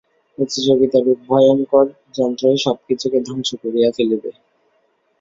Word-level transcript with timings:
প্রতিযোগিতারূপ 0.37 1.17
ভয়ঙ্কর 1.27 1.85
যন্ত্রই 2.15 2.57
সবকিছুকে 2.65 3.17
ধ্বংস 3.27 3.49
করিয়া 3.63 3.89
ফেলিবে। 3.91 4.31